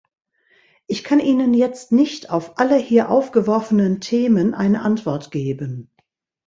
Ich 0.87 1.03
kann 1.03 1.19
Ihnen 1.19 1.53
jetzt 1.53 1.91
nicht 1.91 2.31
auf 2.31 2.57
alle 2.57 2.75
hier 2.75 3.09
aufgeworfenen 3.11 4.01
Themen 4.01 4.55
eine 4.55 4.81
Antwort 4.81 5.29
geben. 5.29 5.91